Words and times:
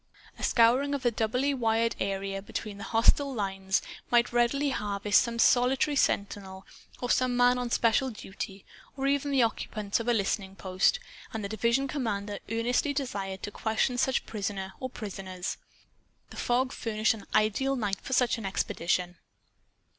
A 0.39 0.41
scouring 0.41 0.95
of 0.95 1.03
the 1.03 1.11
doubly 1.11 1.53
wired 1.53 1.95
area 1.99 2.41
between 2.41 2.79
the 2.79 2.83
hostile 2.85 3.31
lines 3.35 3.83
might 4.09 4.33
readily 4.33 4.71
harvest 4.71 5.21
some 5.21 5.37
solitary 5.37 5.95
sentinel 5.95 6.65
or 7.01 7.11
some 7.11 7.33
other 7.39 7.49
man 7.51 7.57
on 7.59 7.69
special 7.69 8.09
duty, 8.09 8.65
or 8.97 9.05
even 9.05 9.29
the 9.29 9.43
occupants 9.43 9.99
of 9.99 10.07
a 10.07 10.13
listening 10.13 10.55
post. 10.55 10.99
And 11.33 11.43
the 11.45 11.49
division 11.49 11.87
commander 11.87 12.39
earnestly 12.49 12.93
desired 12.93 13.43
to 13.43 13.51
question 13.51 13.99
such 13.99 14.25
prisoner 14.25 14.73
or 14.79 14.89
prisoners. 14.89 15.57
The 16.31 16.35
fog 16.35 16.71
furnished 16.71 17.13
an 17.13 17.27
ideal 17.35 17.75
night 17.75 18.01
for 18.01 18.13
such 18.13 18.39
an 18.39 18.45
expedition. 18.47 19.17